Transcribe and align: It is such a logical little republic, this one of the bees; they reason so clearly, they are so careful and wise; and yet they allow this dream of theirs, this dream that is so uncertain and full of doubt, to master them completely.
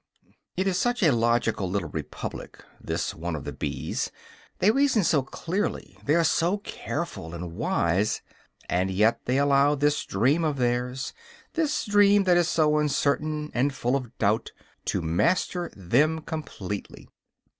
It 0.57 0.65
is 0.65 0.79
such 0.79 1.03
a 1.03 1.11
logical 1.13 1.69
little 1.69 1.89
republic, 1.89 2.63
this 2.83 3.13
one 3.13 3.35
of 3.35 3.43
the 3.43 3.53
bees; 3.53 4.09
they 4.57 4.71
reason 4.71 5.03
so 5.03 5.21
clearly, 5.21 5.95
they 6.03 6.15
are 6.15 6.23
so 6.23 6.57
careful 6.57 7.35
and 7.35 7.51
wise; 7.51 8.23
and 8.67 8.89
yet 8.89 9.23
they 9.25 9.37
allow 9.37 9.75
this 9.75 10.03
dream 10.03 10.43
of 10.43 10.57
theirs, 10.57 11.13
this 11.53 11.85
dream 11.85 12.23
that 12.23 12.35
is 12.35 12.47
so 12.47 12.79
uncertain 12.79 13.51
and 13.53 13.75
full 13.75 13.95
of 13.95 14.17
doubt, 14.17 14.49
to 14.85 15.03
master 15.03 15.71
them 15.75 16.21
completely. 16.21 17.07